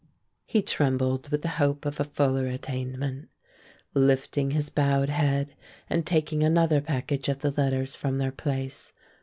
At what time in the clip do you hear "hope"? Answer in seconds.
1.61-1.85